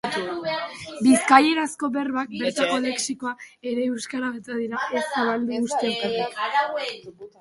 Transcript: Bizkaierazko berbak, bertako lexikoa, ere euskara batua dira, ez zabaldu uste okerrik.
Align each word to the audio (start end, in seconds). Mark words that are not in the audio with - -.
Bizkaierazko 1.07 1.89
berbak, 1.97 2.33
bertako 2.43 2.79
lexikoa, 2.85 3.33
ere 3.73 3.85
euskara 3.91 4.33
batua 4.39 4.57
dira, 4.63 4.81
ez 5.03 5.07
zabaldu 5.11 5.61
uste 5.69 5.93
okerrik. 5.93 7.21